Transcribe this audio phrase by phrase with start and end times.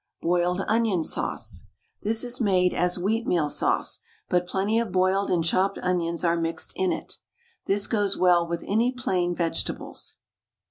[0.23, 1.67] BOILED ONION SAUCE.
[2.01, 6.73] This is made as "Wheatmeal Sauce," but plenty of boiled and chopped onions are mixed
[6.75, 7.17] in it.
[7.67, 10.15] This goes well with any plain vegetables.